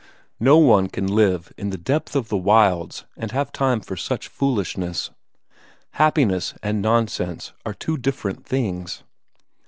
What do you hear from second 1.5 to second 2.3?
in the depth of